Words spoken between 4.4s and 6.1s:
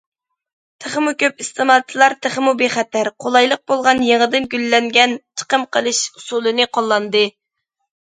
گۈللەنگەن چىقىم قىلىش